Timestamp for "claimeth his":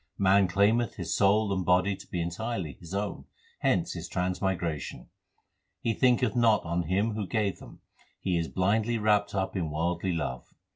0.47-1.15